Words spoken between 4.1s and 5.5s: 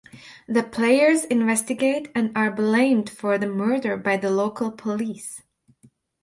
the local police.